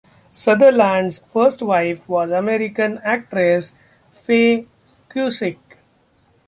Sutherland's 0.33 1.19
first 1.19 1.61
wife 1.61 2.09
was 2.09 2.31
American 2.31 2.97
actress 3.03 3.73
Faye 4.11 4.65
Cusick. 5.11 5.77